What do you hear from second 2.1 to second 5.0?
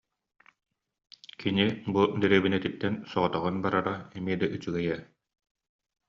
дэриэбинэтиттэн соҕотоҕун барара эмиэ да үчүгэй ээ